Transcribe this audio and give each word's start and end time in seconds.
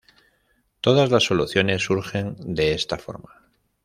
Todas 0.81 1.11
las 1.11 1.25
soluciones 1.25 1.83
surgen 1.83 2.35
de 2.39 2.73
esta 2.73 2.97
forma. 2.97 3.51